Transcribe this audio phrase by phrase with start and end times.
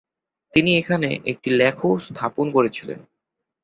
[0.53, 2.99] তিনি এখানে একটি লেখ স্থাপন করেছিলেন।